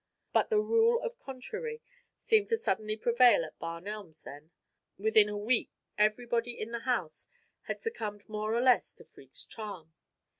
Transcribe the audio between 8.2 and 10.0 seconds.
more or less to Freke's charm.